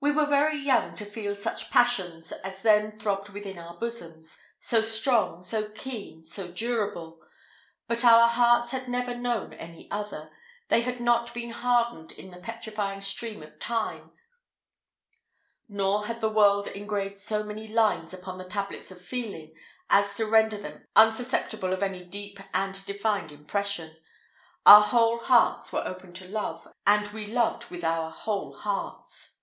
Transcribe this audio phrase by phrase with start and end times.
[0.00, 4.80] We were very young to feel such passions as then throbbed within our bosoms, so
[4.80, 7.20] strong, so keen, so durable;
[7.88, 10.30] but our hearts had never known any other
[10.68, 14.12] they had not been hardened in the petrifying stream of time,
[15.68, 19.52] nor had the world engraved so many lines upon the tablets of feeling
[19.90, 23.96] as to render them unsusceptible of any deep and defined impression.
[24.64, 29.34] Our whole hearts were open to love, and we loved with our whole hearts.